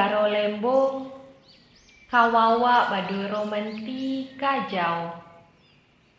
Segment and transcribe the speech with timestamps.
[0.00, 1.12] Garo lembong,
[2.08, 5.12] kawawa badu romantika jauh.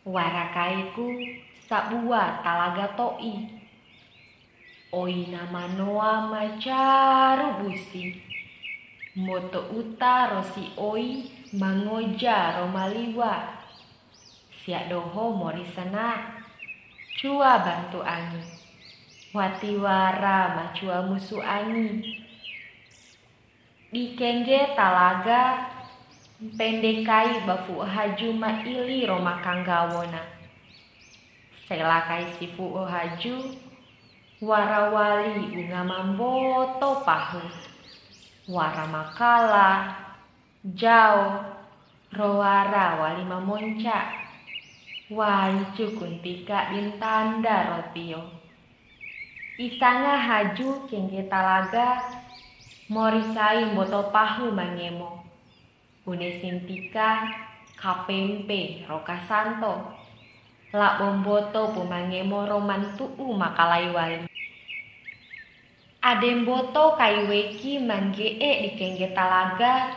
[0.06, 1.18] Warakaiku
[1.66, 3.42] sabua talaga toi.
[4.94, 8.22] Oi nama noa macaru busi.
[9.18, 11.26] Moto uta rosi oi
[11.58, 13.66] mangoja romaliwa.
[14.62, 16.38] Siak doho morisana.
[17.18, 18.46] Cua bantu angin.
[19.34, 22.30] Watiwara macua musu angin
[23.92, 25.68] di kengge talaga
[26.56, 30.24] pendekai bafu haju ma ili roma kanggawona.
[31.68, 33.52] Selakai sifu haju
[34.40, 37.44] warawali bunga mamboto pahu.
[38.48, 39.68] Wara makala
[40.64, 41.44] jauh
[42.16, 44.24] wali mamonca.
[45.12, 48.24] Wancu kuntika bintanda rotio.
[49.60, 52.00] Isanga haju kengge talaga
[52.92, 55.24] morikai mboto pahu mangemo.
[56.04, 57.32] Une sintika
[57.80, 59.72] kapempe roka santo.
[60.72, 64.28] La bomboto pumangemo roman tuu makalai wali.
[66.02, 69.88] Ademboto kaiweki manggee di kengge talaga.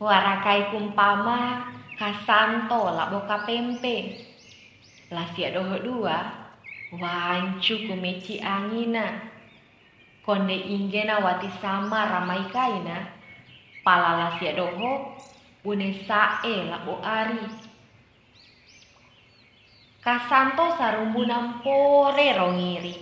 [0.00, 4.24] Warakai kumpama kasanto la boka pempe.
[5.10, 6.18] Lasia doho dua,
[6.92, 9.35] wancu kumeci angina
[10.26, 13.06] konde ingena wati sama ramai kaina.
[13.86, 15.14] Palala sia doho
[15.64, 17.46] une sae labo ari.
[20.02, 22.94] Kasanto sarumbunan pore rongiri.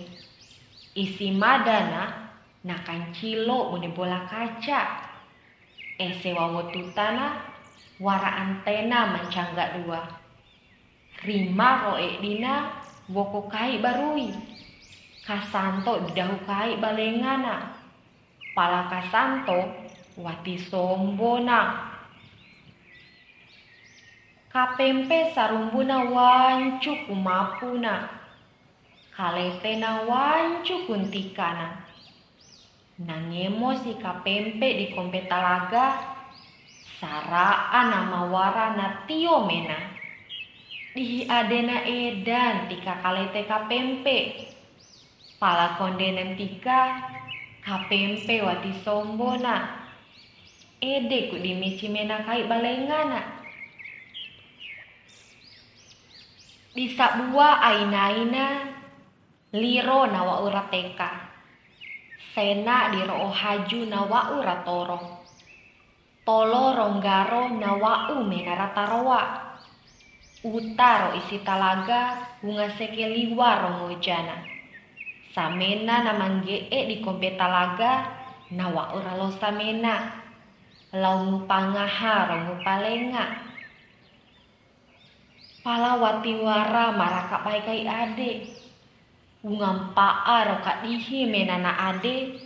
[0.95, 2.29] Isi madana
[2.63, 5.09] na kancilo une bola kaca.
[5.97, 7.41] Ese wawotutana
[7.99, 10.01] wara antena mancangga dua.
[11.25, 12.69] Rima roe dina
[13.09, 14.29] woko kai barui
[15.25, 17.73] kasanto didahukai balengana.
[18.53, 19.73] Pala kasanto
[20.21, 21.91] wati sombona.
[24.53, 28.07] Kapempe sarumbuna wancu kumapuna.
[29.11, 31.83] Kaletena wancu kuntikana.
[32.95, 35.99] Nangemo si kapempe di kompetalaga
[36.95, 39.75] saraan nama wara natio mena.
[40.95, 44.54] Dihi adena edan tika kalete kapempe
[45.35, 47.11] pala konde nantika
[47.65, 49.85] kapempe wati sombona
[50.79, 53.21] ede ku dimici mena kai balengana
[56.75, 58.45] di sabua aina-aina
[59.55, 61.09] liro nawa urateka
[62.35, 64.99] sena di ro'o haju nawa uratoro
[66.27, 69.21] tolo ronggaro nawa mena ratarowa
[70.45, 74.54] utaro isi talaga bunga sekeliwa rongojana
[75.35, 78.07] samena namangge e di kompe talaga
[78.55, 80.23] nawa ora lo samena.
[80.95, 83.43] Lau pangaha rongu palenga.
[85.59, 88.31] Palawati wara maraka pai kai ade.
[89.43, 92.39] Ungampa aro kak dihi menana ade.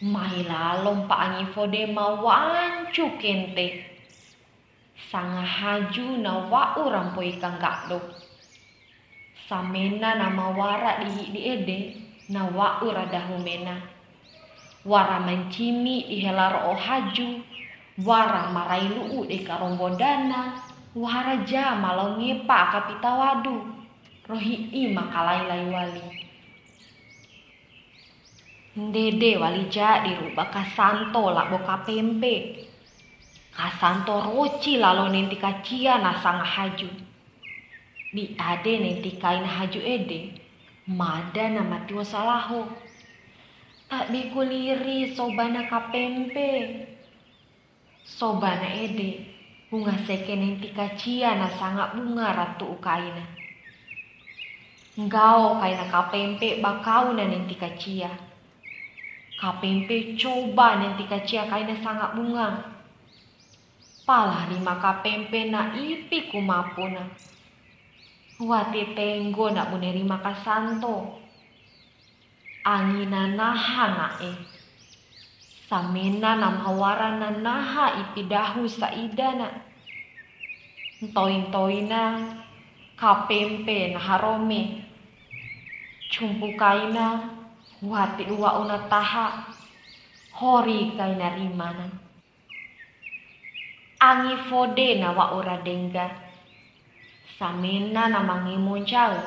[0.00, 3.84] Mai lalom pa angi fode mawancu kente.
[5.12, 8.00] Sanga haju na wa urampoi kanggakdo
[9.44, 13.76] samena nama wara dihi di ede na wa uradahu mena
[14.84, 17.40] wara mancimi di helar o haju
[18.04, 20.60] wara marai luu de karombodana
[20.94, 23.64] wara ja malau ngepa kapita wadu
[24.28, 26.24] rohi i makalai lai wali
[28.74, 32.66] Dede wali jadi rubah kasanto boka pempe.
[33.54, 36.90] Kasanto roci lalu nenti kacia nasang haju.
[38.10, 40.43] Di ade nenti kain haju ede.
[40.84, 42.68] Mada nama tua salaho.
[43.88, 46.84] Tak dikuliri sobana kapempe.
[48.04, 49.32] Sobana ede.
[49.72, 53.24] Bunga seke nenti kacia nasanga bunga ratu ukaina.
[55.00, 58.12] Ngao kaina kapempe bakau na nenti kacia.
[59.40, 62.76] Kapempe coba nanti kacia kaina sangat bunga.
[64.04, 67.08] Palah lima kapempe na ipi kumapuna.
[68.40, 71.20] Wati tenggo na buneri makasanto.
[72.64, 74.32] Angina naha na e.
[75.68, 79.50] Samena nam hawara na naha ipi dahu saidana.
[81.02, 82.02] Ntoin-toina
[82.96, 84.84] kapempe na harome.
[86.10, 87.34] Cumpu kaina
[87.82, 89.44] wati uwa una taha
[90.32, 91.90] hori kai narimana
[94.00, 96.23] angi fode na wa ora dengga
[97.38, 99.18] samena na mangi moncal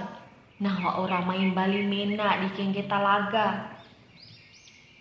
[0.64, 3.76] na wa ora main bali mena di kengge talaga.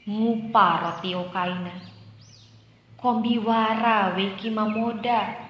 [0.07, 1.75] Ngupa roti kaina
[2.99, 5.47] kombiwara weki mamoda.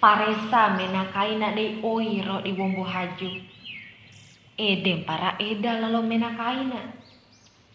[0.00, 3.30] Paresa mena kaina de oiro di bombo haju.
[4.56, 6.80] Edem para eda lalu mena kaina.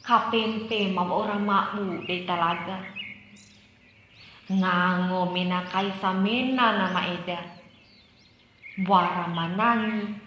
[0.05, 2.77] Kapempe mam orang makmu de talaga.
[4.49, 7.54] Ngango mena kaisa mena nama eda
[8.83, 10.25] wara manangi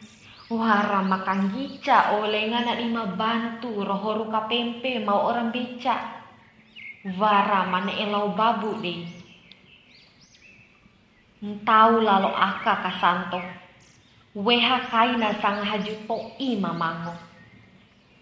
[0.48, 6.24] Wara makan gica oleh ngana lima bantu rohoru kapempe mau orang beca.
[7.20, 9.04] Wara mana elau babu deh.
[11.44, 13.44] Entau lalu aka kasanto.
[14.32, 17.12] Weha kaina sang haju to i mamango.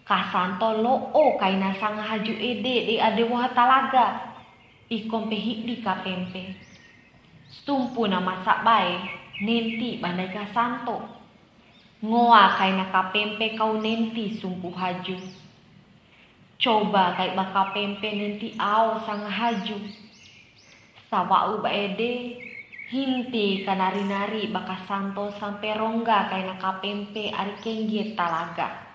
[0.03, 4.35] Kasanto lo o kaina sang haju ede di ade wah talaga.
[4.91, 6.59] Ikom pehi di kapempe.
[7.47, 11.17] Stumpu nama sabai nenti bandai kasanto
[11.97, 15.17] ngoa kay nakapempe kau nenti sumpu haju.
[16.57, 19.77] Coba kay bakapempe nenti aw sang haju.
[21.09, 22.37] Sawau baede
[22.93, 28.85] hinti kanari-nari baka santo sampai rongga kay nakapempe ari kengge talaga.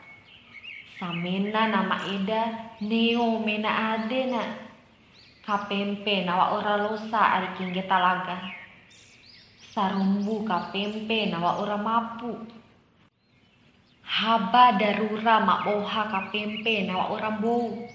[0.98, 4.42] Samena nama eda neo mena adena.
[5.42, 8.61] Kapempe nawa ora losa ari kengge talaga.
[9.72, 12.36] Sarumbu kapempe nawa ora mapu
[14.04, 17.88] haba darura boha kapempe na orang bou.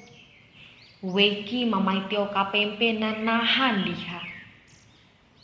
[1.05, 4.21] Weki mamaitio kapempe na nahan liha.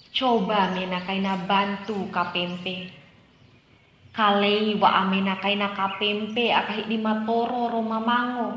[0.10, 2.90] Coba mena kaina bantu kapempe.
[4.10, 8.50] Kalei wa amena kaina kapempe akah di matoro roma mango.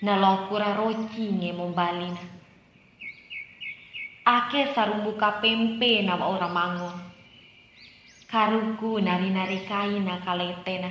[0.00, 2.35] Na lokura roci nge mombalina.
[4.26, 6.90] Ake sarumbu kapempe na orang mango.
[8.26, 10.90] Karuku nari-nari kaina kaletena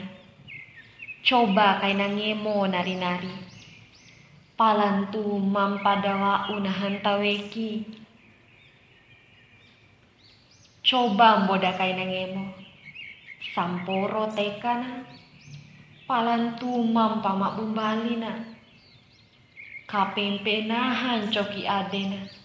[1.26, 3.34] coba kay nangemo nari-nari.
[4.56, 7.84] Palantu mampadawa unahan taweki.
[10.86, 12.56] Coba mboda kay nangemo.
[13.52, 15.02] Samporo tekana.
[16.06, 18.32] Palantu mampama bumbalina.
[19.90, 22.45] Kapempenahan coki adena.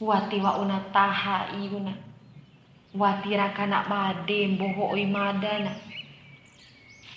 [0.00, 1.92] Wati wa una taha iuna.
[2.94, 5.76] Wati rakana bade mboho madana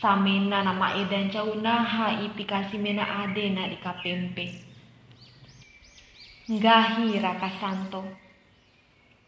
[0.04, 1.32] samena nama edan
[1.64, 4.52] naha ipikasi mena ade na di kapempe.
[6.52, 8.04] Ngahi raka santo.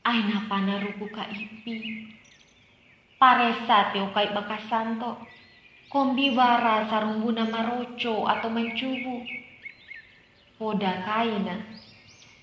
[0.03, 2.11] Aina panaruku ka ipi.
[3.15, 5.15] Paresa teo kai baka santo.
[5.87, 9.23] Kombi wara sarungguna maroco atau mencubu.
[10.59, 11.55] Poda kaina.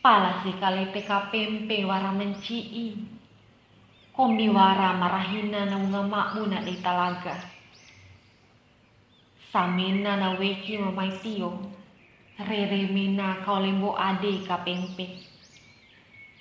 [0.03, 2.99] Pala si kalepe kapempe wara mencii.
[4.11, 7.39] Kombi wara marahina na mga makmu na di talaga.
[9.55, 11.55] Samena na weki mamaitio.
[12.35, 15.07] Rere mena kau lembo ade kapempe.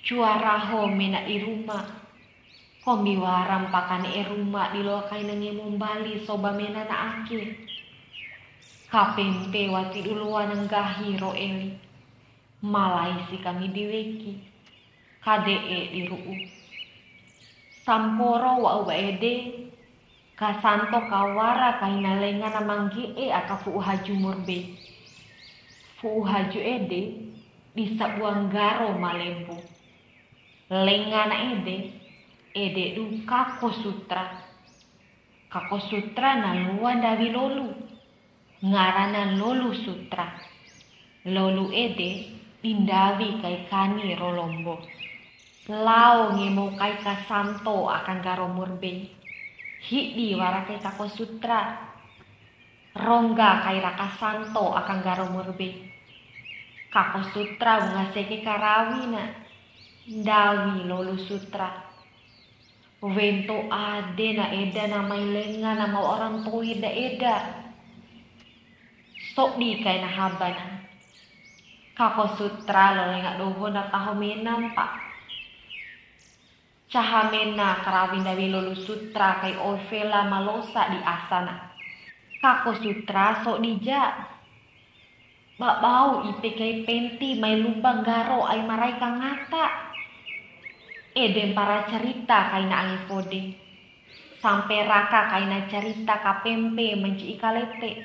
[0.02, 1.86] Cuaraho mena iruma.
[2.82, 7.62] Kombi waram pakane iruma dilokai nange mumbali soba mena na ake.
[8.90, 11.91] Kapempe wati uluan nenggahi ro eli.
[12.62, 14.38] Malai si kami diweki.
[15.18, 16.34] KDE diruu.
[17.82, 19.66] Samporo wa ede
[20.38, 24.78] kasanto kawara kaina lenga na manggi e aka fu haju murbe.
[25.98, 27.34] Fu haju ede
[27.74, 29.58] bisa buang garo malembo
[30.70, 31.98] lenga na ede
[32.54, 34.38] ede du kako sutra.
[35.50, 37.74] Kako sutra na luan dawi lolu.
[38.62, 40.30] Ngarana lolu sutra.
[41.26, 44.78] Lolu ede pindawi kai kani rolombo
[45.68, 49.06] lao ngemo kai kasanto akan garo murbe.
[49.82, 51.78] Hidi warakai tako sutra
[52.98, 55.90] rongga kai raka santo akan garo murbe.
[56.90, 59.22] Kako sutra ngaseke karawina
[60.06, 61.70] dawi lolu sutra.
[63.02, 67.36] Wento ade na eda na may lenga na mau orang tuwi da eda.
[69.34, 70.81] Sok di kay na haba na.
[71.92, 75.12] Kako sutra lo lenga doho na taho menam pak
[76.92, 81.72] cahamena karawin dawi lulu sutra kai ovela malosa di asana.
[82.36, 84.28] Kako sutra sok dija.
[85.56, 89.66] Bak bau ipe kai penti mai lubang garo ai marai kang ngata.
[91.16, 93.56] Eden para cerita kai na fode.
[94.36, 98.04] Sampai raka kai na cerita kapempe menci ikalete.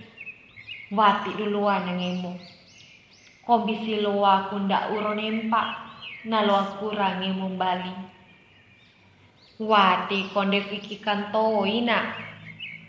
[0.96, 2.57] Wati duluan nangemo.
[3.48, 5.88] Kobisi loa kunda uronempa.
[6.28, 7.96] Nalo kurang ngemo bali
[9.64, 11.32] Wati konde fikikan
[11.64, 12.00] ina.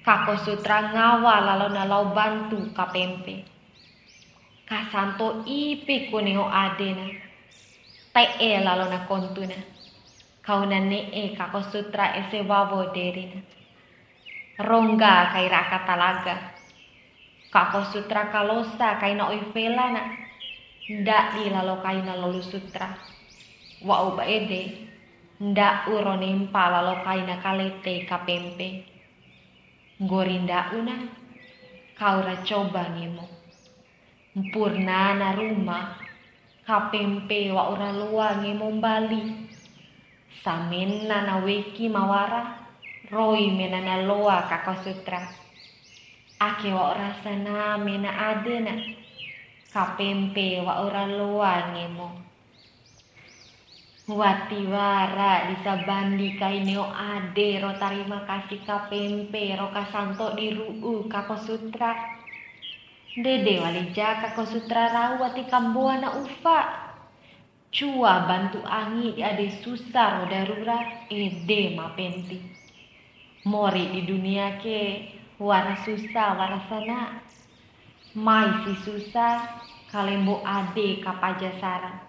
[0.03, 3.59] Kako sutra ngawa lalu nalau bantu kapempe.
[4.69, 7.09] kasanto ipi kuneo adena
[8.13, 9.57] te lalo na kontuna
[10.45, 13.41] kau na e kako sutra ese wavo derina
[14.61, 16.37] rongga kai raka talaga
[17.49, 20.03] kako sutra kalosa kai na oifela na
[20.89, 22.97] ndak di lalo sutra.
[23.85, 24.89] Wa uba ede
[25.37, 28.89] ndak uro nempa lalo kai na kalete kapempe.
[30.01, 30.97] Gorinda una
[31.93, 33.29] kau ra coba ngemo.
[34.81, 36.01] Na rumah
[36.65, 39.45] kapempe wa ora lua ngemo bali
[40.41, 42.65] samen na weki mawara
[43.13, 45.21] roi menana loa kako sutra.
[46.41, 48.73] Ake wa ora sana mena adena
[49.73, 52.29] kapempe wa ora loa ngemo
[54.09, 61.93] Watiwara disabandi kaineo ade ro tarima kasih kapempe ro kasanto di ruu kako sutra.
[63.13, 66.89] Dede walija kako sutra rau wati kambuana ufa.
[67.69, 72.41] Cua bantu angi ade susah ro darurat ede mapenti.
[73.45, 75.05] Mori di dunia ke
[75.37, 77.28] wara susah wara sana.
[78.17, 79.61] Mai si susah
[79.93, 82.09] kalembo ade kapajasara.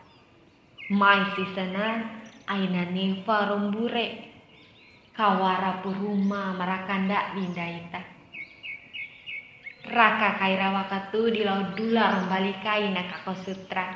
[0.95, 2.07] Mai sisana
[2.47, 4.31] aina neva rombure
[5.11, 7.99] kawara puruma marakanda dindaita.
[9.91, 13.91] Raka kaira wakatu di laut dula rombali kaina kako sutra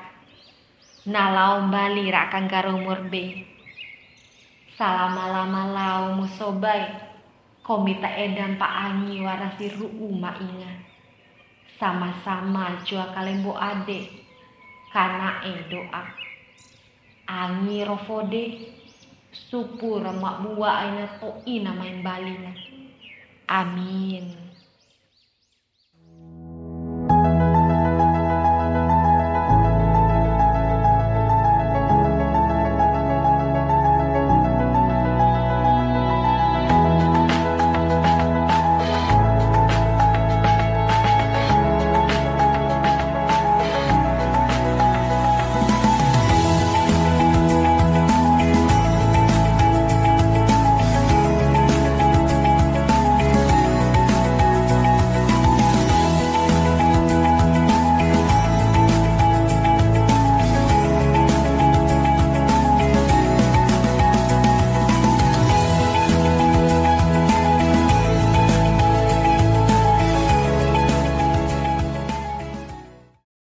[1.07, 3.47] na lau bali rakang garomurbe
[4.75, 7.15] salama lama lau musobai.
[7.63, 10.82] Komita edan pa angi warasi ru'u inga
[11.79, 14.09] sama-sama jua kalembo ade
[14.93, 16.03] karena e doa
[17.27, 18.43] angi rofode.
[19.33, 22.53] Supu remak buah aina to ina main balina.
[23.49, 24.42] Amin